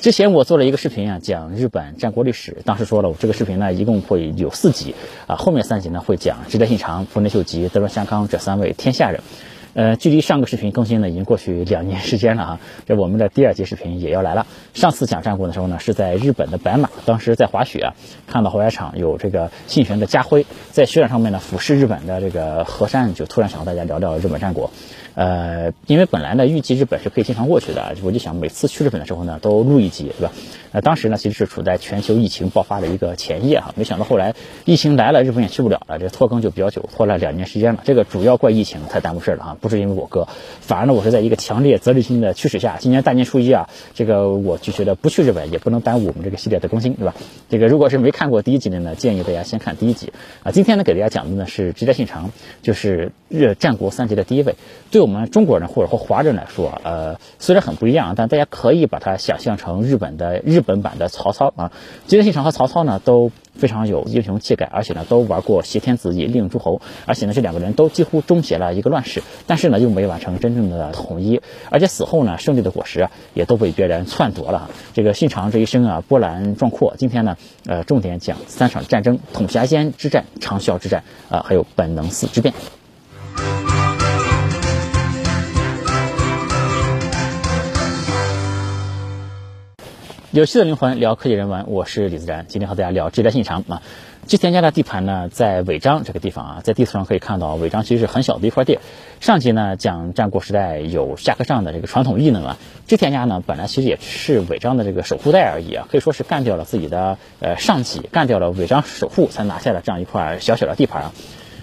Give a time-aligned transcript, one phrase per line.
[0.00, 4.94] 之前我做了一个视频啊，讲日本战国历史，当时说了，我这个视频呢一共会有四集
[5.26, 9.20] 啊，后面三集呢会讲织田信长、丰臣秀吉、德川相康这三位天下人。
[9.74, 12.60] 呃，距离上个视频更新呢，已经过去两年时间了啊。
[12.86, 14.46] 这我们的第二集视频也要来了。
[14.72, 17.94] 上次讲战国的时候呢，是在日本的白马，当时在滑雪啊，
[18.26, 24.70] 看到滑雪场有这个信玄的家徽，在雪场上面呢俯视日本的这个河山，就突然想和大家聊聊日本战国。
[25.14, 30.32] 呃，因为本来呢预计日本是可以经常过去的，我就想每次去日本的时候呢都录一集，对吧？
[30.72, 34.34] 那当时呢其实是处在全球疫情爆发的一个前夜哈，没想到后来
[34.64, 37.80] 疫情来了，日本也去不了了，这拖更就比较久，拖了两年时间了。
[37.84, 40.28] 这个主要怪疫情太耽误事了哈，不是因为我哥，
[40.60, 47.14] 反而呢我是在一个强烈责任心的驱使下，今年大年初一啊，这个我就觉得不去日本也不能耽误我们这个系列的更新，对吧？
[47.48, 50.12] 这个如果是没看过第一集的呢，建议大家先看第一集
[50.44, 50.52] 啊。
[50.52, 52.30] 今天呢给大家讲的呢是直代信长，
[52.62, 54.54] 就是日战国三杰的第一位，
[54.90, 60.60] 对对我们中国人或者说华人来说，呃虽然很不一样，但大家可以把它想象成日本的日。
[60.60, 61.72] 本版的曹操啊，
[62.06, 74.70] 吉田信长和曹操呢都非常有英雄气概，而且呢都玩过挟天子以令诸侯，而且呢这两个人都几乎终结了一个乱世，但是呢又没完成真正的统一，而且死后呢胜利的果实也都被别人篡夺了。
[74.92, 82.52] 这个信长这一生啊波澜壮阔，今天呢呃重点讲三场战争：统辖间之战、长啸之战啊，还有本能寺之变。
[90.32, 92.46] 有趣的灵魂聊科技人文，我是李自然。
[92.46, 93.82] 今天和大家聊织田信长啊。
[94.28, 98.78] 织田家的地盘呢，在尾张这个地方啊，在地图上可以看到，尾张其实是很小的一块地。
[99.18, 111.12] 上集呢讲战国时代有下克上的这个传统异能啊，织田家呢本来其实也是尾张的这个守护带而已啊，可以说是干掉了自己的呃上级，干掉了尾张守护，才拿下了这样一块小小的地盘啊。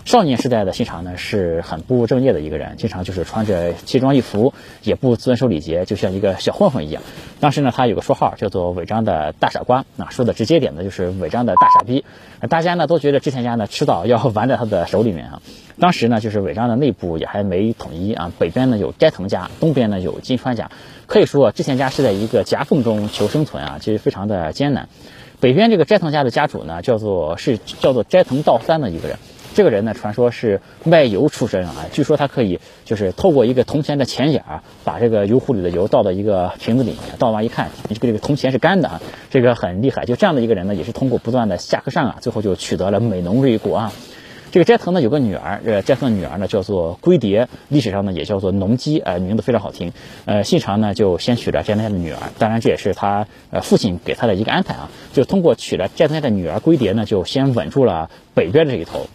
[0.08, 7.04] 少年时代的信长呢是很不务正业的一个人，经常就是穿着奇装异服，也不遵守礼节，就像一个小混混一样。
[7.42, 12.06] 当时呢，他有个绰号叫做违章的大傻瓜，啊，说的直接点呢就是违章的大傻逼。
[12.48, 15.42] 大家呢都觉得织田家呢迟早要完在他的手里面啊。
[15.78, 20.72] 当时呢，就是违章的内部也还没统一啊，北边呢有斋藤家，东边呢有金川家，
[21.08, 24.88] 可以说织田家是在一个夹缝中求生存啊，其实非常的艰难。
[25.42, 29.20] 北边这个斋藤家的家主呢，叫做是叫做斋藤道三的一个人。
[29.58, 39.02] 这个人呢，传说是卖油出身啊，据说他可以就是透过一个铜钱的钱眼儿，把这个油壶里的油倒到一个瓶子里面，倒完一看，这个这个铜钱是干的啊，
[39.32, 40.06] 这个很厉害。
[40.06, 43.92] 就这样的一个人呢，也是通过不断的下课上啊，最后就取得了美浓这一国啊。
[44.52, 49.92] 这个斋藤呢有个女儿，这斋藤的女儿呢叫做龟蝶，历史上呢也叫做农姬，呃，名字非常好听。
[50.26, 59.08] 呃，信长呢就先娶了斋藤家的女儿，当然这也是他呃父亲给他的一个安排啊，就通过娶了斋藤家的女儿龟蝶呢，就先稳住了北边的这一头。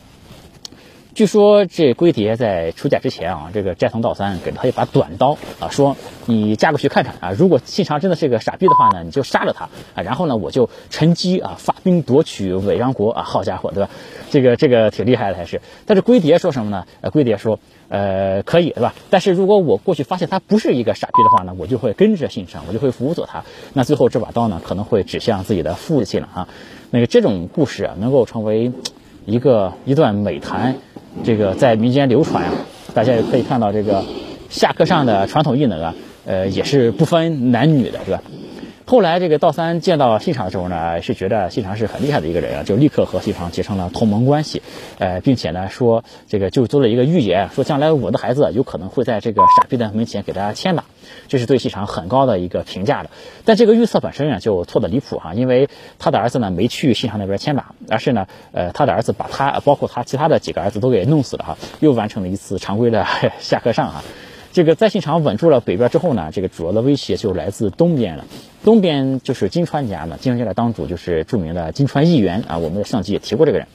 [1.14, 13.90] 据说这龟蝶在出嫁之前啊，这个斋藤道三给了他一把短刀啊，说你嫁过去看看啊，如果信长真的是个傻逼的话呢，你就杀了他啊，然后呢我就趁机啊发兵夺取尾张国啊，好家伙，对吧？
[14.30, 15.60] 这个这个挺厉害的还是。
[15.84, 16.86] 但是龟蝶说什么呢？
[17.02, 17.58] 呃，龟蝶说，
[17.90, 18.94] 呃，可以对吧？
[19.10, 23.44] 但是如果我过去发现他不是一个傻逼的话呢，我就会跟着信长，我就会辅佐他。
[23.74, 26.48] 那最后这把刀呢，可能会指向自己的父亲了啊。
[26.90, 28.72] 那个这种故事啊，能够成为
[29.26, 30.76] 一个一段美谈。
[31.24, 32.52] 这个在民间流传啊，
[32.94, 34.02] 大家也可以看到这个
[34.48, 38.22] 下课上的传统艺能啊，呃，也是不分男女的，是吧？
[38.92, 44.60] 后来这个道三见到信长的时候呢，是觉得信长是很厉害的一个人啊，就立刻和信长结成了同盟关系，
[44.98, 50.84] 呃，并且呢说这个就做了一个预言，说将来我的孩子有可能会在这个傻逼的门前给大家牵马，
[51.26, 53.08] 这是对信长很高的一个评价的。
[53.46, 63.06] 但这个预测本身啊就错的离谱哈，因为他的儿子呢没去信长那边牵马，而是呢呃他的儿子把他包括他其他的几个儿子都给弄死了哈，又完成了一次常规的
[63.40, 64.04] 下课上哈。
[64.52, 68.26] 这个在信长稳住了北边之后呢，这个主要的威胁就来自东边了。
[68.64, 73.66] 东边就是金川家嘛，金川家的当主就是著名的金川议员啊，我们的上集也提过这个人。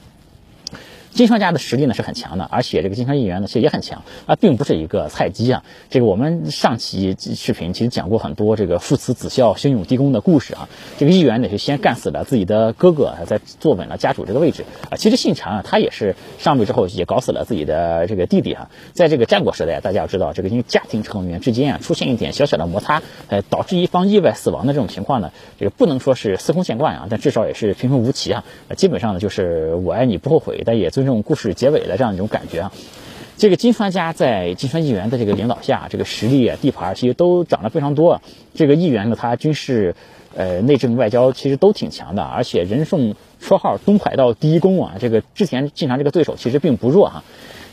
[1.12, 5.64] 金川家的实力呢是很强的，而且这个金川议员呢其实也很强啊，并不是一个菜鸡啊。
[5.90, 10.68] 这个我们上期视频其实讲过很多这个父慈子孝、兄友弟恭的故事啊。
[10.98, 14.96] 这个议员呢是先干死了自己的哥哥，再坐稳了家主这个位置啊。
[14.96, 18.70] 其实信长啊，他也是上位之后也搞死了自己的这个弟弟啊。
[18.92, 28.44] 在这个战国时代，大家要知道这个因为家庭成员之间啊出现一点小小的摩擦，呃，导致一方意外死亡的这种情况呢，这个不能说是司空见惯啊，但至少也是平平无奇啊。
[28.76, 31.08] 基本上呢就是我爱你不后悔，但也尊。
[31.08, 32.72] 这种故事结尾的这样一种感觉啊，
[33.38, 38.22] 这个金川家在金川议员的这个领导下，这个实力啊、地盘其实都涨得非常多啊。
[38.54, 39.94] 这个议员呢，他军事、
[40.36, 44.96] 呃、内政、外交其实都挺强的，而且人送绰号“东海道第一公”啊。
[45.00, 47.24] 这个之前经常这个对手其实并不弱哈。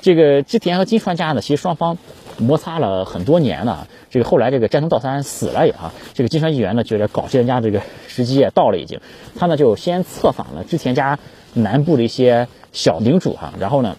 [0.01, 1.98] 这个织田和金川家呢，其实双方
[2.38, 3.88] 摩擦了很多年了。
[4.12, 9.01] 这个后来这个战东道三死了也哈，这个金川议员呢觉得搞织田家这个时机也到了已经，
[9.36, 11.19] 他呢就先策反了织田家
[11.54, 13.95] 南部的一些小领主哈，然后呢。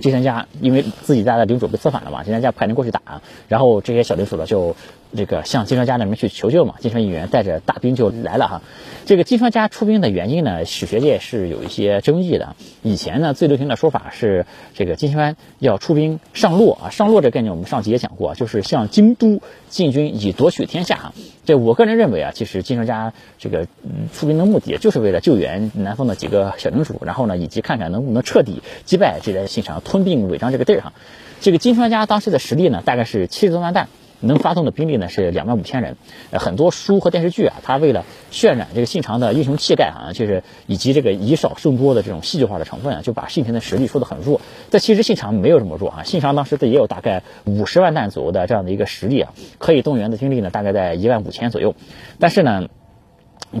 [0.00, 3.00] 织田家因为自己家的领主被策反了嘛，织田家派人过去打，
[3.48, 4.76] 然后这些小领主呢就
[5.16, 8.62] 这个向金川家那边去求救嘛，金川议员带着大兵就来了哈。
[9.06, 12.56] 这个金川家出兵的原因呢，史学界是有一些争议的。
[12.82, 14.44] 以前呢，最流行的说法是
[14.74, 21.12] 这个金川要出兵上洛啊，上洛这概念我们上集也讲过，就是向京都进军以夺取天下。
[21.46, 23.66] 这我个人认为啊，其实金川家这个
[24.12, 30.92] 出兵的目的就是为了救援南方的几个小领主，然后呢，以及看看能不能彻底击败这边信长，吞并尾张这个地儿哈。
[31.40, 33.88] 这个金川家当时的实力呢，大概是七十多万担。
[34.20, 35.96] 能发动的兵力呢是两万五千人，
[36.30, 44.40] 呃，很多书和电视剧啊，他为了渲染这个信长的英雄气概啊，就是以及这个以少胜多的这种戏剧化的成分啊，就把信长的实力说得很弱。
[44.70, 51.74] 但其实信长没有这么弱啊，信长当时也有大概五十万弹左右的这样的一个实力啊，可以动员的兵力呢大概在一万五千左右。
[52.18, 52.68] 但是呢，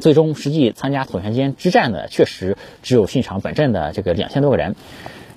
[0.00, 4.74] 最终实际参加统玄间之战的确实只有信长本阵的这个两千多个人。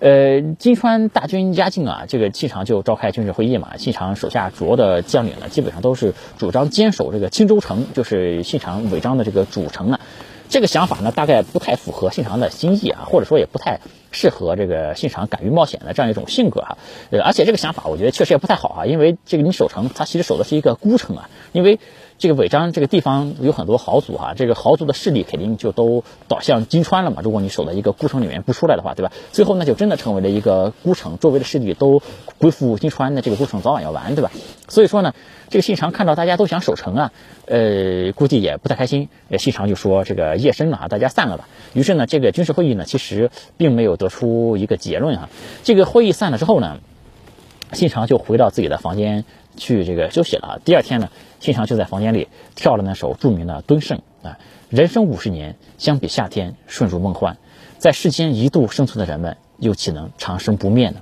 [0.02, 3.78] 呃，金川大军压境啊，这个信长就召开军事会议嘛。
[3.78, 10.00] 信长手下主要的将领呢，基本上都是主张坚守这个青州城，就是信长违章的这个主城啊。
[10.50, 13.80] 这个想法呢，大概不太符合信长的心意啊，或者说也不太
[14.12, 16.80] 适合这个信长敢于冒险的这样一种性格哈。
[17.12, 21.80] 呃，而且这个想法我觉得确实也不太好啊，因为这个你守城，它其实守的是一个孤城啊，因为。
[22.22, 27.20] 这个尾张这个地方有很多豪族哈，这个豪族的势力肯定就都倒向金川了嘛。
[27.24, 29.12] 如果你守在一个孤城里面不出来的话，对吧？
[29.32, 32.04] 最后那就真的成为了一个孤城，周围的势力都
[32.38, 34.30] 归附金川，那这个孤城早晚要完，对吧？
[34.68, 35.16] 所以说呢，
[35.50, 37.12] 这个信长看到大家都想守城啊，
[37.48, 39.10] 呃，估计也不太开心。
[39.40, 41.48] 信长就说这个夜深了啊，大家散了吧。
[41.74, 45.30] 于是呢，这个军事会议呢，其实并没有得出一个结论哈。
[45.64, 46.78] 这个会议散了之后呢，
[47.74, 49.26] 信长就回到自己的房间
[49.58, 50.62] 去这个休息了。
[50.66, 51.10] 第二天呢。
[51.42, 54.38] 信长就在房间里跳了那首著名的《敦盛》啊，
[54.70, 57.38] 人生五十年，相比夏天瞬如梦幻，
[57.80, 60.98] 在世间一度生存的人们，又岂能长生不灭呢？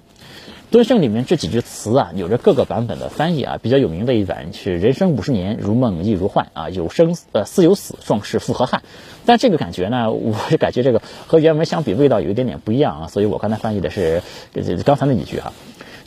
[0.72, 8.82] 《敦盛》里面这几句词啊，有着各个版本的翻译啊，比较有名的一版是“人生五十年，如梦亦如幻啊，有生呃似有死，壮士复何憾”。
[9.28, 14.24] 但这个感觉呢，我是感觉这个和原文相比，味道有一点点不一样啊，所以我刚才翻译的是
[14.86, 15.52] 刚才那几句哈。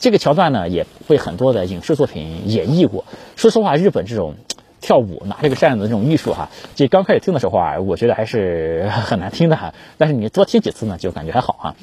[0.02, 3.04] 这个桥段呢，也被很多的影视作品演绎过。
[3.36, 4.34] 说实话，日本这种
[4.80, 9.74] 跳舞拿这个扇子这种艺术哈，这刚开始听的时候啊，我觉得还是很难听的哈。
[9.98, 11.76] 但是你多听几次呢，就感觉还好哈。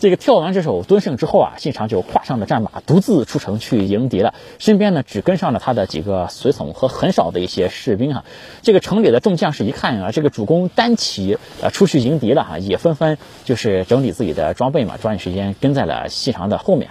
[0.00, 4.32] 这个跳完这首《敦盛》之后啊，信长就跨上了战马，独自出城去迎敌了。
[4.60, 8.24] 身边呢，只跟上了他的几个随从和很少的一些士兵哈。
[8.62, 16.90] 这个城里的众将士一看啊，这个主公单骑呃出去迎敌了哈，也纷纷就是整理自己的装备嘛，抓紧时间跟在了信长的后面。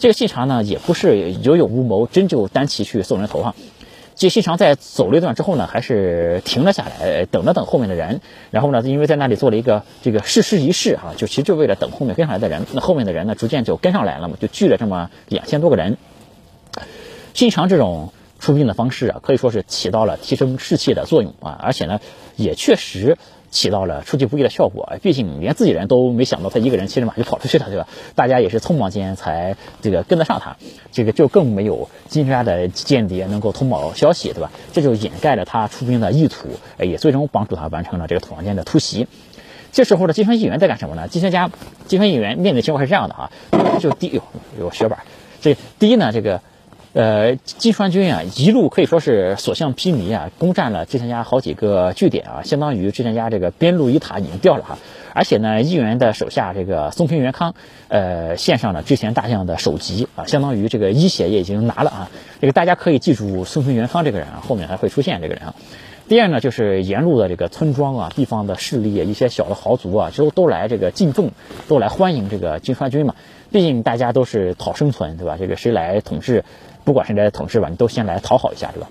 [0.00, 3.54] 这个信长呢，也不是有勇无谋，真就单骑去送人头哈。
[4.20, 8.20] 这细长在走了一段之后呢，还是停了下来，等了等后面的人。
[8.50, 12.66] 然后呢，因为在那里做了一个这个誓师仪式啊，就其实就为了等后面跟上来的人。
[12.72, 15.96] 那后面的人呢，逐渐就跟上来了嘛，就聚了这么两千多个人。
[17.32, 21.98] 细长这种出兵的方式啊，可以说是起到了提升士气的作用啊，而且呢，
[22.36, 23.16] 也确实。
[23.50, 27.88] 起到了出其不意的效果，毕竟连自己人都没想到他一个人骑着马就跑出去了，对吧？
[28.14, 30.56] 大家也是匆忙间才这个跟得上他，
[30.92, 34.50] 这个就更没有金川的间谍能够通报消息，对吧？
[34.72, 39.08] 这就掩盖了他出兵的意图，也最终帮助他完成了这个土方间的突袭。
[39.72, 41.08] 这时候的金川议员在干什么呢？
[41.08, 41.50] 金川家
[41.86, 43.30] 金川议员面对情况是这样的啊，
[43.80, 44.22] 就第有
[44.58, 45.00] 有血板，
[45.40, 46.40] 这第一呢，这个。
[46.92, 54.78] 呃，金川军啊，一路可以说是所向披靡啊，攻占了织田家好几个据点啊，相当于织田家这个边路一塔已经掉了哈。
[55.14, 57.54] 而且呢，议员的手下这个松平元康，
[57.86, 62.10] 呃，献上了织田大将的首级啊，相当于这个一血也已经拿了啊。
[62.40, 65.54] 这个大家可以记住松平元康这个人啊，后面还会出现这个人啊。
[66.08, 71.30] 第二呢，就是沿路的这个村庄啊，地方的势力一些小的豪族啊，都都来这个敬重，
[71.68, 73.14] 都来欢迎这个金川军嘛。
[73.52, 75.36] 毕竟大家都是讨生存，对吧？
[75.38, 76.44] 这个谁来统治？
[76.84, 78.88] 不管是来统治吧，你都先来讨好一下，对吧？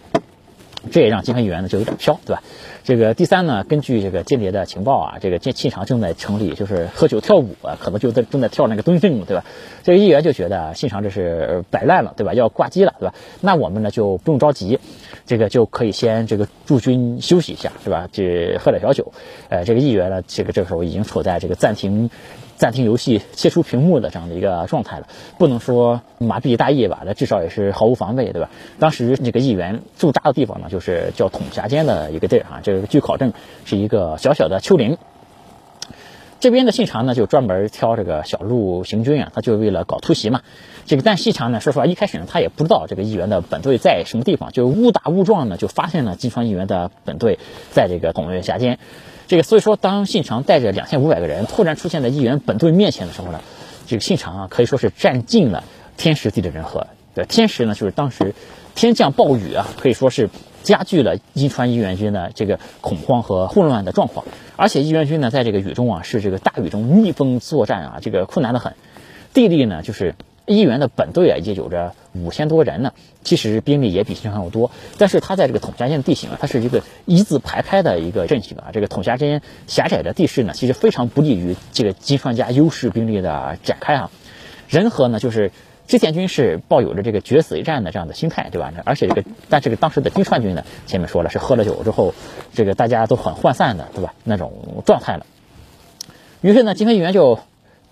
[0.91, 2.41] 这也让金川议员呢就有点飘，对吧？
[2.86, 9.43] 这个第三呢，根据这个间谍的情报啊，这个信信长正在城里就是喝酒跳舞啊，可能就在正在跳那个东正，对吧？
[9.84, 12.34] 这个议员就觉得信长这是摆烂了，对吧？
[12.34, 13.13] 要挂机了，对吧？
[13.41, 14.79] 那我们呢就不用着急，
[15.25, 18.08] 这个就可以先这个驻军休息一下，对吧？
[18.12, 19.12] 这喝点小酒，
[19.50, 22.10] 呃，这个议员呢，这个这个时候已经处在这个暂停。
[22.60, 28.50] 暂停游戏、切除屏幕的这样的一个状态了，不能说麻痹大意吧，那至少也是毫无防备，对吧？
[28.80, 33.32] 当时这个议员驻扎的地方呢，就是叫统辖间的一个地儿啊，这个据考证
[33.63, 34.98] 是一个小小的丘陵。
[36.42, 40.42] 这边的信长呢，就专门挑这个小路行军啊，他就为了搞突袭嘛。
[40.86, 47.39] 这个但信长呢，说实话，一开始呢，他也不知道这个议员的本队在什么地方，就误打误撞呢，就发现了金川议员的本队
[47.72, 48.80] 在这个统辖间。
[49.30, 53.42] 这个所以说，当信长带着两千五百个人突然出现在议员本队面前的时候呢，
[53.86, 55.64] 这个信长啊可以说是占尽了
[55.98, 56.88] 天时地利人和。
[57.14, 58.34] 对，天时呢就是当时
[58.74, 60.32] 天降暴雨啊，可以说是
[60.64, 64.26] 加剧了伊川义元军的这个恐慌和混乱的状况。
[64.56, 68.74] 而且义元军呢在这个雨中啊是这个大雨中逆风作战啊，这个困难的很。
[69.32, 70.16] 地利呢就是。
[70.56, 74.72] 一员的本队啊，已经有着五千多人呢，其实兵力也比新常要多。
[74.98, 78.72] 但是他在这个统辖间地形啊，它是一个一字排开的一个阵型啊。
[78.74, 84.10] 这个统辖间狭窄的地势呢，其实非常不利于这个金川家优势兵力的展开啊。
[84.68, 85.51] 人和呢，就是
[85.88, 88.74] 织田军是抱有着这个决死一战的这样的心态，对吧？
[88.86, 92.15] 而且这个，但这个当时的金川军呢，前面说了是喝了酒之后，
[92.56, 94.15] 这个大家都很涣散的，对吧？
[94.24, 95.27] 那种状态了。
[96.41, 97.39] 于是呢，金川议员就。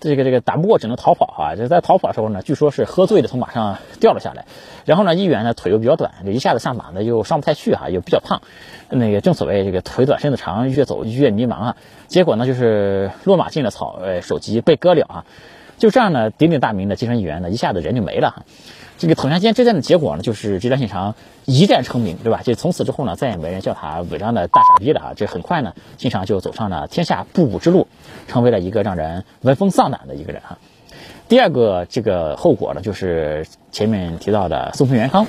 [0.00, 1.56] 这个这个打不过只能逃跑啊！
[1.56, 4.44] 就在逃跑的时候呢，据说是喝醉了从马上掉了下来。
[4.84, 8.40] 然后呢，议员呢腿又比较短，就一下子上马呢又上不太去哈，又比较胖。
[8.88, 11.76] 那个正所谓这个腿短身子长，越走越迷茫啊。
[12.06, 15.24] 结果呢就是落马进了草，呃，首级被割了啊。
[15.78, 18.42] 就这样呢，鼎鼎大名的基层议员呢一下子人就没了哈。
[18.98, 21.14] 这个统辖间之战的结果呢，就是织田信长
[21.44, 22.42] 一战成名，对吧？
[22.42, 25.12] 就从此之后呢，再也没人叫他违章的大傻逼了啊！
[25.14, 27.86] 这很快呢，信长就走上了天下布武之路，
[28.26, 30.58] 成为了一个让人闻风丧胆的一个人啊。
[31.28, 35.28] 第二个这个后果呢，就是前面提到的松平元康，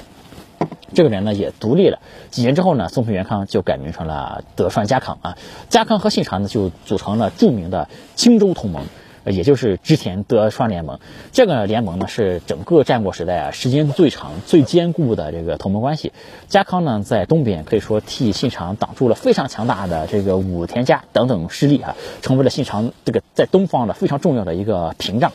[0.95, 1.99] 这个人呢也独立了。
[2.31, 5.37] 几年之后呢，松平元康就改名成了德川家康啊。
[5.69, 8.83] 家康和信长呢就组成了著名的青州同盟。
[9.25, 10.99] 也就是织田德川联盟，
[11.31, 16.13] 这个联盟呢是整个战国时代啊时间最长、最坚固的这个同盟关系。
[16.47, 25.31] 家康呢在东边可以说替信长挡住了非常强大的这个武田家等等势力啊，成为了信长这个在东方的非常重要的一个屏障。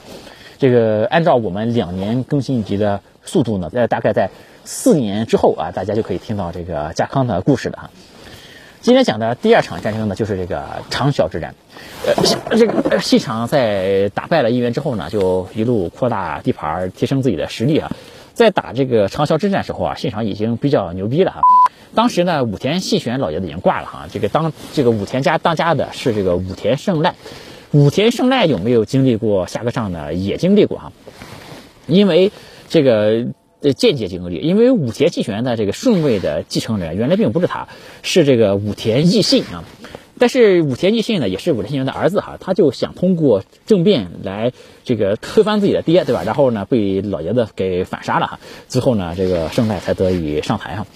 [0.59, 4.31] 这个按照我们两年更新一集的速度呢，在大概在
[4.65, 7.91] 四年之后啊，大家就可以听到这个家康的故事了哈。
[8.85, 11.55] 今天讲的第二场战争呢，就是这个长筱之战。
[12.07, 12.13] 呃，
[12.55, 17.91] 这个细长在打败了议员之后呢，就一路扩大地盘，提升自己的实力啊。
[18.35, 21.41] 在打这个长筱之战时候啊，信长已经比较牛逼了哈。
[21.95, 24.07] 当时呢，武田信玄老爷子已经挂了哈。
[24.13, 27.15] 这个当这个武田家当家的是这个武田胜赖。
[27.71, 30.13] 武田胜赖有没有经历过下个仗呢？
[30.13, 30.93] 也经历过哈。
[31.87, 32.31] 因为
[32.69, 33.29] 这个。
[33.65, 37.67] 呃，间接经历，因为武田纪玄的这个顺位的继承人原来并不是他，
[38.03, 39.65] 是这个武田义信啊。
[40.19, 44.53] 但是武田义信呢，也是武田信玄的儿子哈，他就想通过政变来
[44.85, 46.25] 这个推翻自己的爹，对吧？
[46.25, 48.39] 然后呢，被老爷子给反杀了哈。
[48.69, 50.87] 最后呢，这个胜赖才得以上台哈。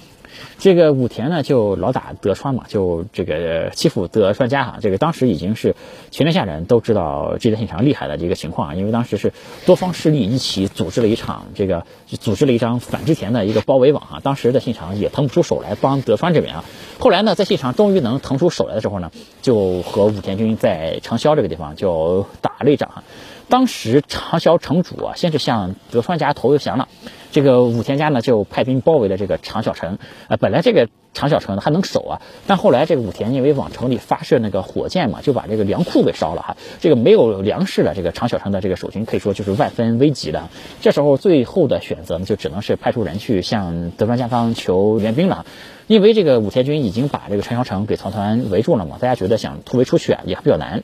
[0.58, 4.78] 这个武田呢，就老打德川嘛，就这个欺负德川家哈。
[4.82, 5.76] 这个当时已经是
[6.10, 9.32] 全天下人都知道织田信长厉害的这个情况啊，因为当时是
[9.66, 14.20] 多方势力一起组织了一场这个组织了一张反织田的一个包围网啊。
[14.20, 16.64] 当时的信长也腾不出手来帮德川这边啊。
[16.98, 23.04] 后来呢，在信长终于能腾出手来的时候呢，就和武田军在长萧这个地方就打了一仗啊。
[23.48, 26.88] 当时长萧城主啊，先是向德川家投降了。
[27.30, 29.98] 这个武田家呢，就派兵包围了这个长小城。
[30.28, 36.56] 呃，本来这个长小城还能守啊，但后来这个武田因为往城里发射那个火箭嘛，就把这个粮库给烧了哈。
[36.80, 40.48] 这个没有粮食了，这个长小城的这个守军可以说就是万分危急的。
[40.80, 45.44] 这时候最后的选择呢，就只能是派出人去向德川家康求援兵了。
[45.86, 50.82] 因为这个武田军已经把这个长小城给团团围住了嘛，大家觉得想突围出去啊也比较难。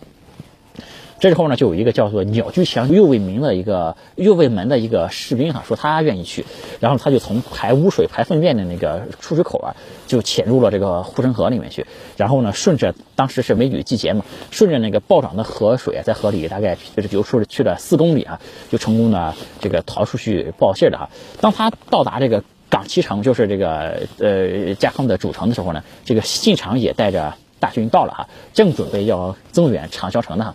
[1.25, 6.45] 这时候呢，就有一个叫做鸟居强右卫门的一个右卫门的一个士兵哈，说他愿意去，
[6.81, 9.75] 然后他就从排污水、排粪便的那个出水口啊，
[10.07, 11.87] 就潜入了这个护城河里面去，
[12.19, 18.39] 然后呢，顺着当时是梅雨季节嘛，顺着那个暴涨的河水，在河里大概就是流出去了四公里啊，
[18.71, 21.09] 就成功的这个逃出去报信的哈。
[21.41, 30.55] 当他到达这个港七城，就是这个呃加康的主城的时候呢，这个信长也带着大军到了哈，正准备要增援长萧城呢。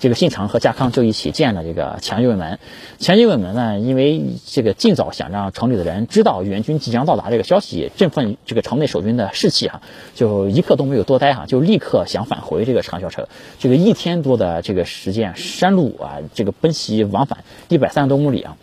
[0.00, 2.58] 这个信长和家康就一起建了这个强运门。
[2.98, 9.82] 强运门呢，因为这个尽早想让城里的人知道援军即将到达这个消息，振奋这个城内守军的士气啊，
[10.14, 13.26] 就一刻都没有多待哈，就立刻想返回这个长桥城。
[13.58, 18.56] 这个一天多的这个时间，山路啊，这个奔袭往返一百三十多公里啊，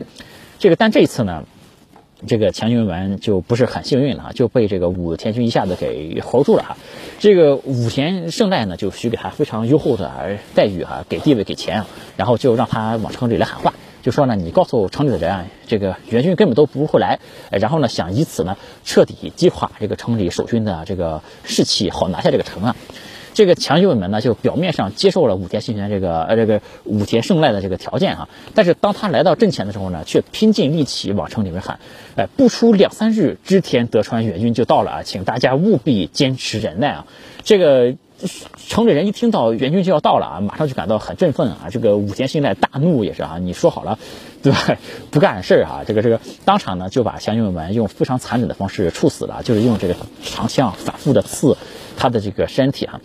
[0.59, 1.43] 这个但这一次呢。
[2.27, 6.77] 这个强军丸就不是很幸运了啊，就被这个武田军一下子给活住了哈。
[7.19, 11.85] 这个武田胜赖呢，就许给他非常优厚的待遇哈，给地位给钱，
[12.17, 22.75] 然后就让他往城里来喊话，就说呢，你告诉城里的人啊，这个援军根本都不会来，然后呢，想以此呢彻底击垮这个城里守军的这个士气，好拿下这个城啊。
[23.41, 31.79] 这个强右门呢，就表面上接受了武田信玄这个呃这个武田胜赖的这个条件哈，但是当他来到阵前的时候呢，却拼尽力气往城里面喊，
[32.15, 37.07] 哎，不出两三日，织田德川援军就到了啊，请大家务必坚持忍耐啊。
[37.43, 37.95] 这个
[38.67, 41.69] 城里人一听到援军就要到了啊，马上就感到很振奋啊。
[41.71, 43.97] 这个武田信赖大怒也是啊，你说好了，
[44.43, 44.77] 对吧？
[45.09, 51.57] 不干事儿啊，这个这个当场呢就把强右门用非常残忍的方式处死了，就是用这个长枪反复的刺
[51.97, 53.01] 他的这个身体啊。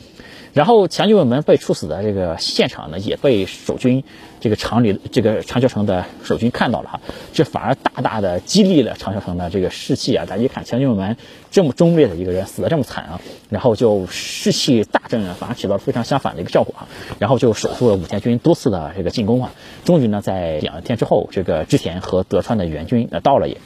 [0.57, 4.03] 然后强军卫门被处死的这个现场呢，也被守军
[4.41, 7.01] 这个城里这个长桥城的守军看到了哈，
[7.35, 10.25] 这反而大大的激励了长桥城的这个士气啊！
[10.25, 11.19] 大家一看强军卫门
[11.51, 13.21] 这么忠烈的一个人死的这么惨啊，
[13.51, 16.89] 然后就士气大振啊，反而起到了非常相反的一个效果啊！
[17.19, 19.53] 然后就守住了武田军多次的这个进攻啊，
[19.85, 23.59] 终于呢，在两天之后，这个织田和德川的援军呃到了也。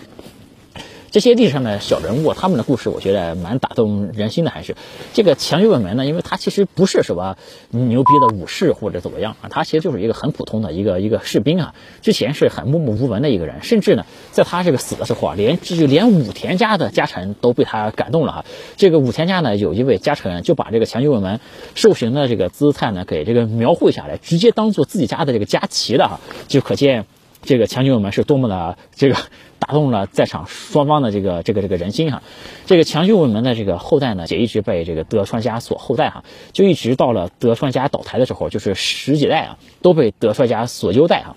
[1.11, 4.51] 这些历史上的小人物，他们的故事，我觉得蛮打动人心的。
[4.51, 4.77] 还是
[5.13, 6.07] 这个强右卫门呢？
[6.07, 7.37] 因为他其实不是什么
[7.71, 11.75] 牛逼的武士或者怎么样啊，他其实就是一个很普通的一个一个士兵啊。
[12.01, 18.45] 之前是很默默无闻的一个人，甚至呢，在他这个死的时候啊，连就连武田家的家臣都被他感动了哈。
[18.77, 21.41] 这个武田家呢，有一位家臣就把这个强右卫门
[21.75, 27.07] 受刑的这个姿态呢，给这个描绘下来，直接当做自己家的这个家旗了哈，就可见。
[27.43, 29.17] 这个强军我们是多么的这个
[29.59, 32.23] 打动了在场双方的这个这个这个人心哈，
[32.67, 41.37] 这个强军我们的这个后代呢也一直被这个德川家所后代哈，就一直到了德川家倒台的时候，就是十几代啊都被德川家所优待哈。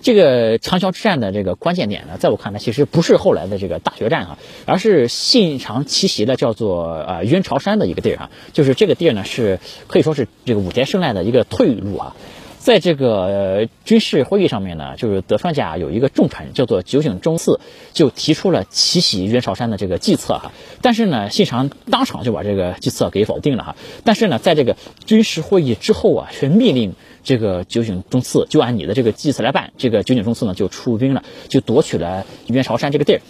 [0.00, 12.16] 这个长桥之战的这个关键点呢，在我看来其实不是后来的这个大决战哈，而是信长奇袭的叫做呃渊朝山的一个地儿啊，就是这个地儿呢是可以说是这个武田胜赖的一个退路啊。
[12.62, 17.58] 在这个军事会议上面呢，就是德川家有一个重臣叫做酒井忠次，
[17.92, 20.52] 就提出了奇袭渊朝山的这个计策哈。
[20.80, 23.76] 但是呢，信长当场就把这个计策给否定了哈。
[24.04, 26.94] 但是呢，在这个军事会议之后啊，却命令
[27.24, 29.72] 这个酒井忠次就按你的这个计策来办。
[29.76, 33.20] 这个酒井忠次呢，就出兵了，就夺取了渊朝山这个地儿。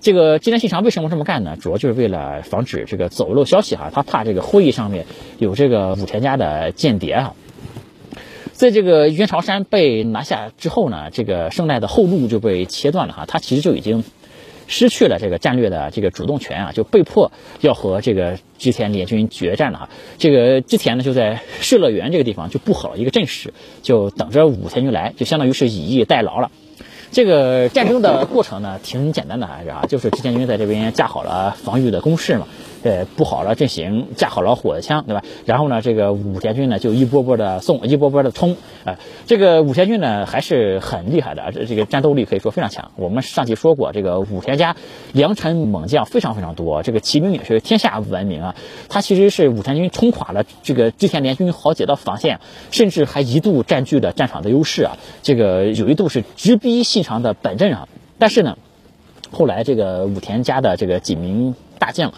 [0.00, 1.58] 这个织田信长为什么这么干呢？
[1.60, 5.04] 主要就是为了防止这个走漏消息哈，他怕这个会议上面
[5.38, 7.34] 有这个武田家的间谍哈。
[8.58, 14.02] 在这个渊朝山被拿下之后呢，这个胜赖的后路就被切断了哈，他其实就已经
[14.66, 19.88] 失去了这个战略的这个主动权啊，就被迫要和这个织田联军决战了哈。
[20.18, 26.50] 这个织田呢就在世乐园这个地方就布好了一个阵势，就等着武田军来，就相当于是以逸待劳了。
[27.12, 32.48] 这个战争的过程呢挺简单的还是啊，就是织田军在这边架好了防御的工事嘛。
[32.84, 35.22] 呃，布好了阵型，架好了火枪，对吧？
[35.44, 38.56] 然后呢，这个武田军呢就一波波的送，一波波的冲。
[38.84, 42.92] 啊，这个武田军呢还是很厉害的，这这个战斗力可以说非常强。
[42.94, 44.76] 我们上期说过，这个武田家
[45.12, 48.54] 良臣猛将非常非常多，这个骑兵也是天下闻名啊。
[48.88, 52.38] 他其实是武田军冲垮了这个织田联军好几道防线，
[52.70, 54.96] 甚至还一度占据了战场的优势啊。
[55.22, 57.88] 这个有一度是直逼信长的本阵啊。
[58.18, 58.56] 但是呢，
[59.32, 62.12] 后来这个武田家的这个几名大将。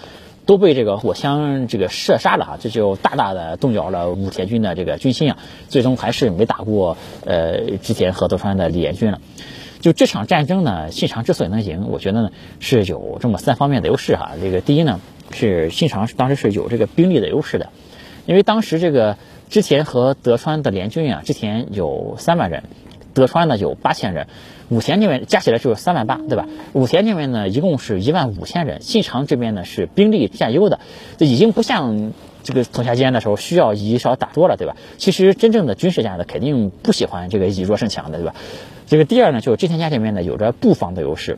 [0.50, 9.20] 都被这个火枪这个射杀了哈，这就大大的动摇了武田军的这个军心啊，最终还是没打过呃之前和德川的联军了。
[9.80, 14.32] 就这场战争呢，信长之所以能赢，我觉得呢是有这么三方面的优势哈。
[14.40, 14.98] 这个第一呢
[15.30, 17.68] 是信长当时是有这个兵力的优势的，
[18.26, 19.18] 因为当时这个
[19.50, 22.64] 之前和德川的联军啊，之前有三万人，
[23.14, 24.26] 德川呢有八千人。
[24.70, 26.46] 武田这边加起来就是三万八，对吧？
[26.72, 28.80] 武田这边呢，一共是一万五千人。
[28.83, 30.78] 信长这边呢是兵力占优的，
[31.18, 32.12] 这已经不像
[32.44, 34.76] 这个统辖间的时候需要以少打多了，对吧？
[34.96, 38.37] 其实真正的军事家呢，肯定不喜欢这个以弱胜强的，对吧？
[38.87, 41.37] 这个第二呢，就是织田家这边呢有着布防的优势，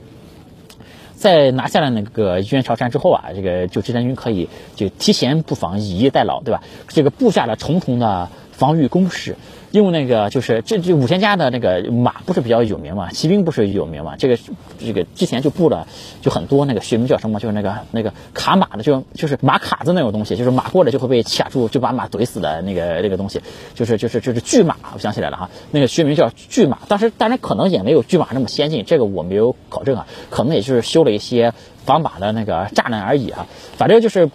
[1.15, 6.63] 在拿下了那个渊朝山之后啊，这个就织田军可以就提前布防，以逸待劳，对吧？
[6.89, 9.37] 这个布下了重重的防御工事。
[9.73, 14.39] 用那个就是这这五千家的那个马不是比较有名嘛，骑兵不是有名嘛，这个
[14.79, 15.87] 这个之前就布了
[16.21, 23.41] 就很多那个学名叫什么，就是那个那个卡马的，就就是马卡子那种东西，就是马过来就会被卡住，就把马怼死的那个那个东西，
[23.75, 31.55] 就是就是就是巨马，我想起来了哈，那个学名叫巨马，当时当然可能也没有巨马那么先进，这个我没有考证啊，可能也就是修了一些
[31.85, 34.29] 防马的那个栅栏而已啊，反正就是。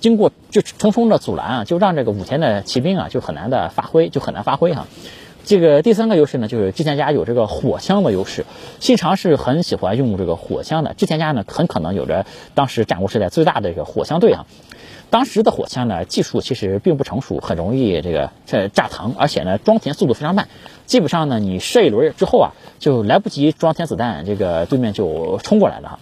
[0.00, 4.86] 经过就重重的阻拦啊，就让这个武田的骑兵啊就很难的发挥，就很难发挥哈。
[5.44, 8.44] 这个第三个优势呢，就是织田家有这个火枪的优势。
[8.78, 14.46] 信长是很喜欢用这个火枪的，织田家呢很可能有着当时战国时代最大的一个火枪队啊。
[15.10, 20.48] 当时的火枪呢技术其实并不成熟，很容易这个这炸膛，而且呢装填速度非常慢。
[20.86, 25.98] 基本上呢你射一轮之后啊，就来不及装填子弹，这个对面就冲过来了。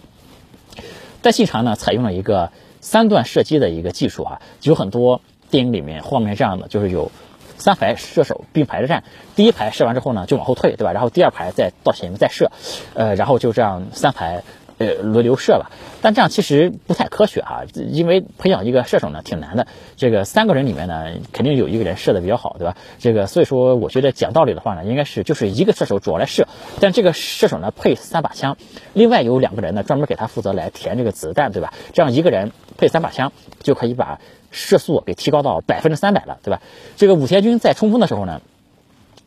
[1.23, 2.51] 但信长呢采用了一个。
[2.81, 7.11] 三段射击的一个技术啊，有很多电影里面画面这样的，就是有
[7.57, 9.05] 三排射手并排着站，
[9.37, 10.93] 第一排射完之后呢就往后退，对吧？
[10.93, 12.51] 然后第二排再到前面再射，
[12.95, 14.43] 呃，然后就这样三排。
[14.79, 19.67] 呃，轮流射吧，但这样其实不太科学哈，因为培养一个射手呢挺难的。
[19.97, 22.77] 这个三个人里面呢，肯定有一个人射的比较好，对吧？
[23.01, 26.47] 这个所以说，我觉得讲道理的话呢，应该是就是一个射手主要来射，
[26.81, 28.57] 但这个射手呢配三把枪，
[28.93, 31.73] 另外有两个人呢专门给他负责来填这个子弹，对吧？
[31.93, 34.21] 这样一个人配三把枪就可以把
[34.53, 36.63] 射速给提高到百分之三百了，对吧？
[36.97, 38.41] 这个武田军在冲锋的时候呢。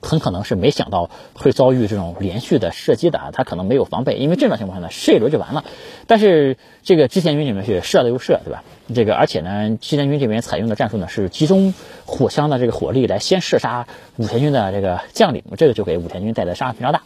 [0.02, 5.64] 很可能是没想到会遭遇这种连续的射击的啊，他可能没有防备，因为这种情况下呢，射一轮就完了。
[6.08, 8.64] 但是这个织田军里面是射了又射，对吧？
[8.94, 11.74] 这个而且呢，织田军这边采用的战术呢是集中
[12.06, 13.88] 火枪的这个火力来先射杀
[14.18, 17.04] 武田军的这个将领，这个就给武田军带来伤害非常大。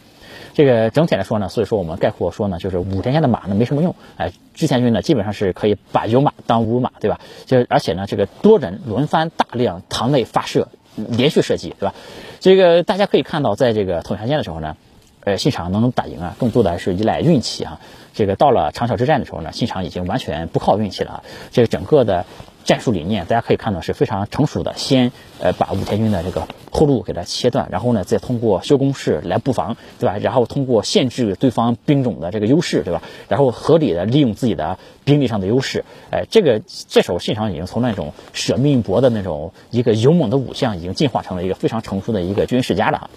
[0.53, 7.19] 这个整体来说呢，所以说我们概括说呢，就是武田家的马呢没什么用，哎，织田军呢基本上是可以把有马当无马，对吧？
[7.45, 10.69] 就是而且呢，这个多人轮番大量膛内发射。
[11.09, 11.93] 连续射击，对吧？
[12.45, 14.77] 这个大家可以看到，在这个统辖间的时候呢，
[15.21, 17.81] 呃，信长能打赢啊，更多的还是依赖运气啊。
[18.15, 21.23] 这个到了长桥之战的时候呢，信长已经完全不靠运气了。
[21.51, 22.25] 这个整个的。
[22.65, 24.73] 战术理念，大家可以看到是非常成熟的。
[24.75, 30.17] 先呃把武田军的这个后路给它切断，然后呢再通过修工事来布防，对吧？
[30.17, 33.03] 然后通过限制对方兵种的这个优势，对吧？
[33.27, 43.11] 然后合理的利用自己的兵力上的优势，哎，这个这时候信长已经从那种舍命搏的那种一个勇猛的武将，已经进化成了一个非常成熟的一个军事家了。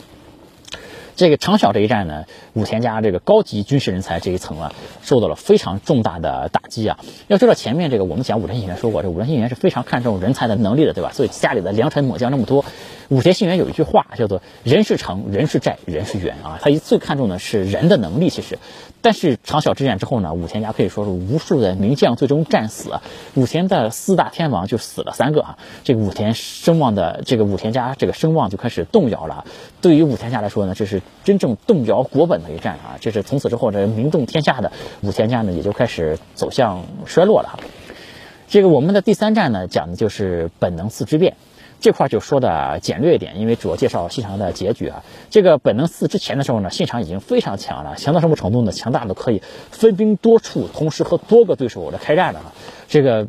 [1.19, 6.97] 这个长筱这一战呢，武田家这个高级军事人才这一层啊，受到了非常重大的打击啊。
[7.27, 11.11] 要知道前面这个我们讲武田信玄说过，这武田信玄是非常看重人才的能力的，对吧？
[11.13, 12.65] 所以家里的良臣猛将那么多。
[13.09, 18.59] 武田信玄有一句话叫做“人是城，人是寨，人是远”啊，他一最看重的是人的能力，其实。
[19.01, 22.91] 但是长小之战之后呢，武田家可以说是无数的名将最终战死，
[23.35, 29.47] 武田的四大天王就死了三个啊，这个武田声望的这个武田家这个声望就开始动摇了。
[29.81, 37.59] 对于武田家来说呢，这是真正动摇国本的一战啊，这是从此之后这名动天下的武田家呢也就开始走向衰落了。
[38.49, 41.37] 这个我们的第三战呢讲的就是本能寺之变。
[41.81, 45.05] 这块就说的简略一点，因为主要介绍信长的结局啊。
[45.31, 48.73] 这个本能寺之前的时候呢，信长已经非常强了，强到什么程度呢？
[48.73, 52.53] 强大的可以分兵多处，同时和多个对手来开战了。
[52.89, 53.29] 这个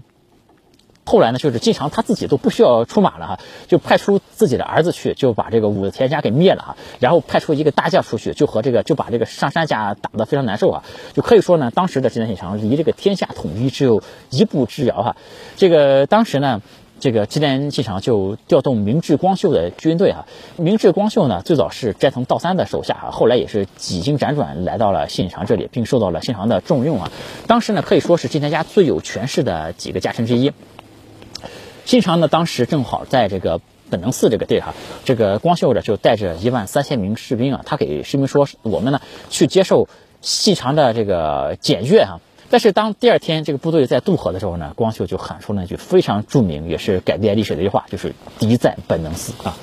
[1.05, 6.77] 后来呢，就是信长他自己都不需要出马了哈，就派出自己的儿子去，就把这个武田家给灭了哈。
[6.99, 10.83] 然后派出一个大将出去，就和这个就把这个上山家打得非常难受啊。
[11.13, 15.17] 就可以说呢，当时的织田信长离这个天下统一只有一步之遥哈。
[15.55, 16.63] 这个当时呢。
[16.99, 20.25] 这个织田信长就调动明智光秀的军队啊，
[20.57, 27.11] 明智光秀呢最早是斋藤道三的手下啊，后来也是几经辗转来到了信长这里，并受到了信长的重用啊。
[27.47, 30.51] 当时呢可以说是织田家最有权势的几个家臣之一。
[31.85, 39.87] 信长呢当时正好在这个本能寺这个地哈，这个光秀呢就带着一万三千名士兵啊，他给士兵说我们呢去接受
[40.21, 42.19] 细长的这个检阅啊。
[42.49, 49.55] 但是当第二天这个部队在渡河的时候呢，光秀就喊出那句非常著名，也是改变历史的一句话，就是“敌在本能寺”啊。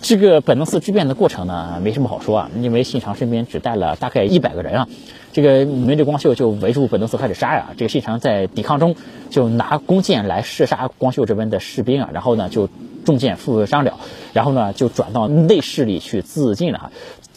[0.00, 4.88] 这个本能寺之变的过程呢，没什么好说啊，因为信长身边只带了大概一百个人啊。
[5.32, 7.70] 这个明智光秀就围住本能寺开始杀呀。
[7.76, 8.96] 这个信长在抵抗中
[9.30, 12.68] 就拿弓箭来射杀光秀这边的士兵啊，然后呢就
[13.04, 14.00] 中箭负伤了，
[14.32, 16.90] 然后呢就转到内室里去自尽了。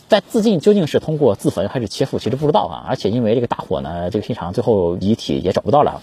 [0.08, 2.86] 在自尽究竟是通过自焚还是切腹，其实不知道啊。
[2.88, 6.02] 而且因为这个大火呢，这个现场最后遗体也找不到了。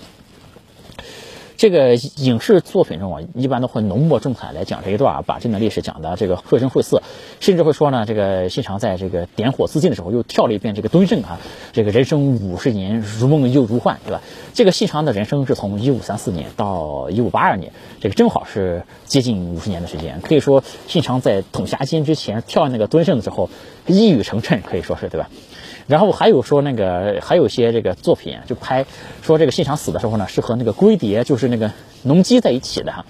[1.63, 7.05] 这个影视作品中啊，一般都会浓墨重彩来讲这一段啊，把这段历史讲的这个绘声绘色，
[7.39, 11.39] 甚至会说呢，这个信长在这个点火自尽的时候又跳了一遍这个敦盛啊，
[11.71, 14.21] 这个人生五十年如梦又如幻，对吧？
[14.55, 23.49] 这个信长的人生是从一五三四年到一五八二年，这个正好是接近五十年的时间，可以说信长在统辖间之前跳那个敦盛的时候
[23.87, 25.31] 一语成谶，可以说是对吧？
[25.93, 28.87] 然后还有说那个还有一些这个作品就拍
[29.21, 31.71] 说这个信长死的时候呢是和那个龟蝶就是那个
[32.03, 33.05] 农机在一起的哈，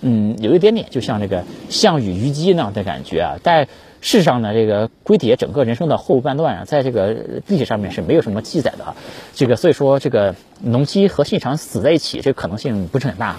[0.00, 3.36] 嗯，有一点点就像那个项羽虞姬那样的感觉啊。
[3.42, 3.66] 但
[4.00, 7.14] 事实上呢，这个龟蝶整个人生的后半段啊，在这个
[7.48, 8.96] 历史上面是没有什么记载的哈。
[9.34, 13.36] 这个所以说这个农机和信长死在一起这个可能性不是很大。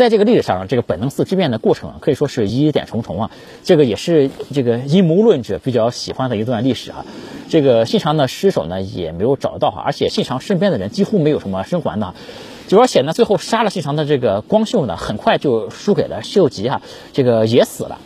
[0.00, 3.30] 在这个历史上，这个本能寺之变的过程啊，可以说是疑点重重啊。
[3.64, 7.04] 这个也是这个阴谋论者比较喜欢的一段历史啊。
[7.50, 12.14] 这个信长的尸首呢也没有找到哈，而且信长身边的人几乎没有什么生还的。
[12.66, 16.80] 就而且呢，最后杀了信长的这个光秀呢，很快就输给了秀吉哈，
[17.12, 17.98] 这个也死了。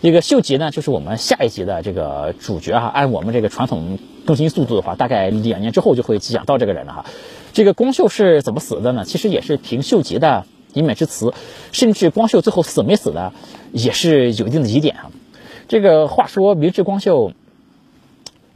[0.00, 2.86] 这个秀吉呢，就是我们下一集的这个主角哈。
[2.86, 7.04] 按我们这个传统更新速度的话，大概两年之后就会讲到这个人了哈。
[7.52, 9.04] 这个光秀是怎么死的呢？
[9.04, 10.46] 其实也是凭秀吉的。
[10.74, 11.32] 一面之词，
[11.72, 13.32] 甚至光秀最后死没死的，
[13.72, 15.10] 也是有一定的疑点啊。
[15.68, 17.32] 这个话说，明治光秀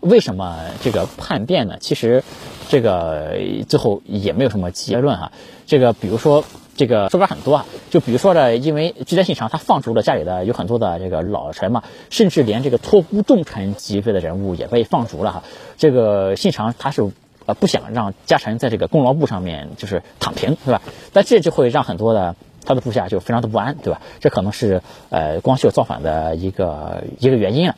[0.00, 1.76] 为什么这个叛变呢？
[1.80, 2.22] 其实
[2.68, 5.32] 这个最后也没有什么结论啊。
[5.66, 6.44] 这个比如说，
[6.76, 15.42] 这个说法很多啊，就比如说呢，因为织田信长他放逐了家里的有很多的这个老臣嘛，甚至连这个托孤重臣级别的人物也被放逐了哈。
[15.76, 17.10] 这个信长他是。
[17.48, 20.82] 呃，不想让家臣在这个功劳簿上面就是躺平，是吧？
[21.14, 24.02] 但这就会让很多的他的部下就非常的不安，对吧？
[24.20, 27.76] 这可能是呃光秀造反的一个一个原因啊。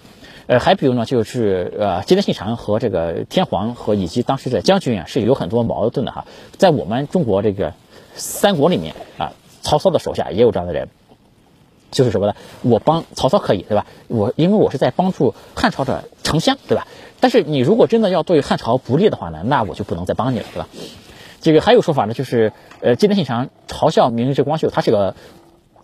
[0.48, 6.24] 呃，还比如呢，就是呃，吉田信长和这个天皇和以及当时的将军啊，是有很多矛盾的哈。
[6.59, 7.72] 在我们中国这个
[8.16, 10.88] 三国里面啊，曹操的手下也有这样的人。
[11.92, 12.35] 就是什么呢？
[12.62, 13.87] 我帮曹操可以，对吧？
[14.09, 16.87] 我因为我是在帮助汉朝的丞相，对吧？
[17.20, 20.68] 但是你如果真的要对汉朝不利的话呢，那我就不能再帮你了，对吧？
[21.40, 25.14] 这个还有说法呢，就是呃，今天信长嘲笑明治光秀，他是个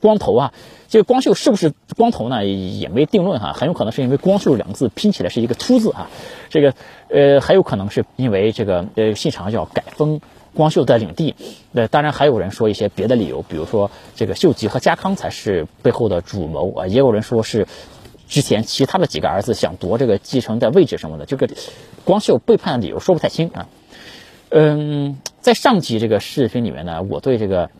[0.01, 0.53] 光头啊。
[0.89, 2.45] 这个光秀是不是光头呢？
[2.45, 6.11] 也没定论哈，很有可能是因为光秀两个字拼起来是一个秃字啊。
[6.49, 6.75] 这个
[7.09, 10.21] 呃，还有可能是因为这个呃，信长要改封。
[10.55, 11.35] 光秀的领地，
[11.71, 17.67] 那当然还有人说一些别的理由，比如说这个秀吉和家康才是背后的主谋啊，也有人说是
[18.29, 21.49] 之前其他的几个儿子想夺这个继承的位置什么的，这个
[22.05, 23.69] 光秀背叛的理由说不太清啊。
[24.51, 27.71] 嗯，在上集这个视频里面呢，我对这个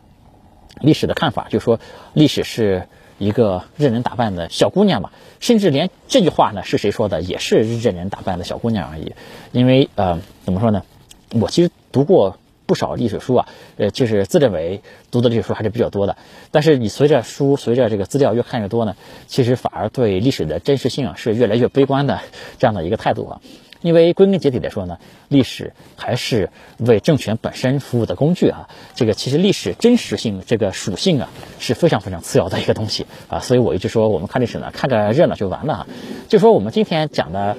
[0.81, 1.79] 历史的看法就说，
[2.13, 9.13] 历史是一个任人打扮的小姑娘嘛，甚至连这句话呢是谁说的，也是任人打扮的小姑娘而已。
[9.51, 10.83] 因为呃，怎么说呢，
[11.31, 12.37] 我其实读过。
[12.67, 16.17] 不少历史书啊，呃，就是自认为读的历史书还是比较多的。
[16.51, 22.19] 但是你随着书、随着这个资料越看越多呢，其实反而对历史的真实性啊是越来越悲观的
[22.59, 23.41] 这样的一个态度啊。
[23.81, 24.97] 因为归根结底来说呢，
[25.29, 28.67] 历史还是为政权本身服务的工具啊。
[28.95, 33.39] 这个其实历史真实性这个属性啊是非常非常次要的一个东西啊。
[33.39, 35.87] 所以我一直说，我们看历史呢，看个热闹就完了啊。
[36.27, 37.55] 就说我们今天讲的。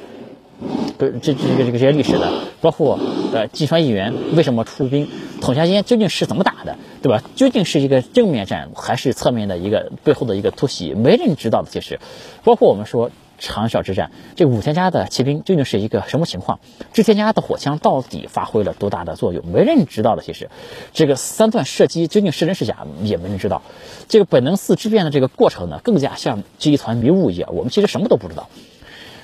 [0.99, 2.99] 不，这这个这个这些历史的，包括
[3.33, 5.09] 呃，金川议员为什么出兵，
[5.41, 7.23] 统辖间究竟是怎么打的，对吧？
[7.37, 10.95] 究竟是一个正面战还是侧面的一个背后的一个突袭？
[10.95, 11.69] 没人知道的。
[11.71, 12.01] 其实，
[12.43, 16.59] 包括我们说长筱之战，这五千家的骑兵究竟是一个什么情况？
[16.93, 19.47] 这千家的火枪到底发挥了多大的作用？
[19.47, 20.23] 没人知道的。
[20.23, 20.51] 其实，
[20.93, 23.63] 这个三段射击究竟是真是假，也没人知道。
[24.09, 28.49] 这个本能寺之变的这个过程呢，更加像这一团迷雾一样，我们其实什么都不知道。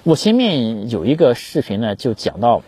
[0.04, 2.62] 我前面有一个视频呢，就讲到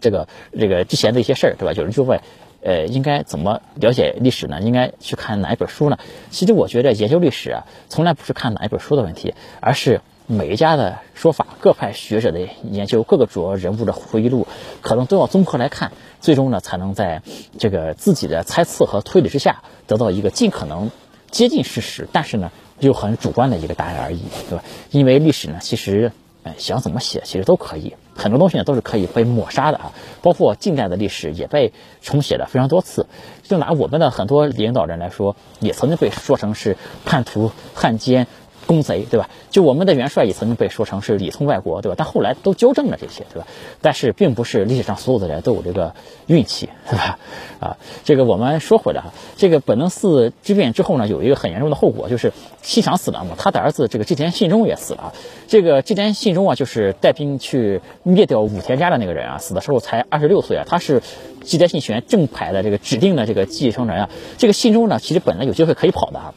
[0.00, 1.72] 这个这个之前的一些事儿，对吧？
[1.72, 2.20] 有人就问，
[2.60, 4.60] 呃，应该怎么了解历史呢？
[4.60, 5.98] 应该去看哪一本书呢？
[6.28, 14.46] 其实我觉得研究历史啊，从来不是看哪一本书的问题，而是每一家的说法、各派学者的研究、各个主要人物的回忆录，
[14.82, 17.22] 可能都要综合来看，最终呢，才能在
[17.58, 20.90] 这个自己的猜测和推理之下，得到一个尽可能
[21.30, 24.62] 接近事实，但是呢，又很主观的一个答案而已，对吧？
[24.90, 26.12] 因为历史呢，其实。
[26.56, 27.94] 想怎么写，其实都可以。
[28.16, 29.92] 很多东西呢，都是可以被抹杀的啊。
[30.22, 33.06] 包括近代的历史也被重写了非常多次。
[33.42, 38.26] 就拿我们的很多领导人来说，也曾经被说成是叛徒、汉奸、
[38.68, 39.30] 公贼，对吧？
[39.50, 41.94] 就我们的元帅也曾经被说成是里通外国，对吧？
[41.98, 43.48] 但后来都纠正了这些，对吧？
[43.80, 45.94] 但是并不是历史上所有的人都有这个
[46.26, 47.18] 运气， 对吧？
[47.60, 55.14] 啊，这个我们说回来哈，这个本能寺之变之后呢，有一个很严重的后果，就是西长死了嘛，他的儿子这个织田信忠也死了。
[55.48, 61.02] 这个织田信忠啊，就是带兵去灭掉武田家的那个人啊，死的时候才二十六岁啊，他是
[61.42, 64.10] 织田信玄正牌的这个指定的这个继承人啊。
[64.36, 66.34] 这个信忠呢，其实本来有机会可以跑的啊。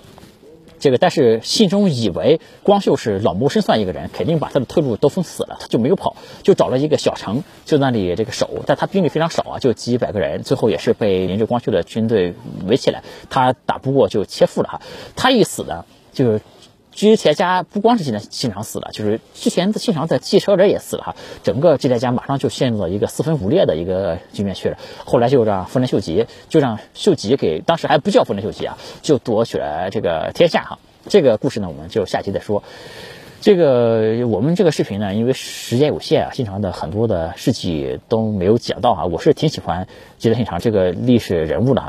[0.81, 12.33] 这个，但是信中以为光秀是老谋深算一个人，肯定把他的退路都封死了，他就没有跑，就找了一个小城，就那里这个守，但他兵力非常少啊，就几百个人，最后也是被临着光秀的军队
[12.65, 14.81] 围起来，他打不过就切腹了哈，
[15.15, 16.41] 他一死呢，就。
[16.91, 24.77] 织田家不光是现在信长死了，就是之前的信长的汽车人也死了哈，整个织田家马上就陷入了一个四分五裂的一个局面去了。
[25.05, 30.79] 后来就让丰臣秀吉，就让秀吉给当时还不叫丰臣秀吉啊，就夺取了这个天下哈。
[31.07, 32.61] 这个故事呢，我们就下期再说。
[33.39, 39.05] 这个我们这个视频呢，因为时间有限啊，信长的很多的事迹都没有讲到哈。
[39.05, 39.87] 我是挺喜欢
[40.19, 41.81] 织田信长这个历史人物的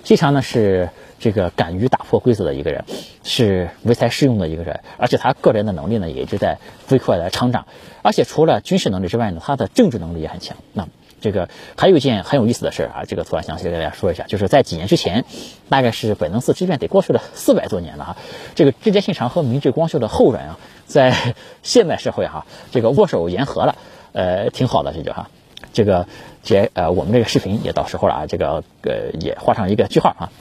[0.00, 0.04] 哈。
[0.04, 0.88] 信长呢是。
[1.22, 2.82] 这个敢于打破规则的一个人，
[3.22, 7.66] 是唯才是用的一个人，而且他个人的能力呢也一直在飞快的成长，
[8.00, 10.56] 而且除了军事能力之外呢，他的政治能力也很强。
[10.72, 10.88] 那
[11.20, 15.26] 这个还有一件很有意思的事啊，这个突然想起来给大家说一下，就是在几年之前，
[15.68, 18.16] 大概是本能寺之变得过去了四百多年了哈，
[18.54, 23.76] 这个织田信长和明智光秀的后人啊，在现代社会哈，这个握手言和了，
[24.12, 25.28] 呃，挺好的这就哈。
[25.74, 26.08] 这个
[26.42, 30.32] 接呃，我们这个视频也到时候了啊，这个呃也画上一个句号啊。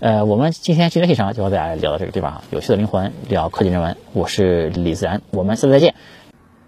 [0.00, 5.94] 呃，我们今天今天这场就和大家聊到这个地方啊有趣的灵魂聊科技人文，我是李自然，我们下次再见。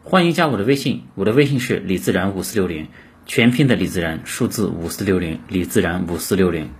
[0.04, 2.86] 欢迎加我的微信，我的微信是李自然五四六零，
[3.26, 6.70] 全拼的李自然，数字五四六零，李自然五四六零。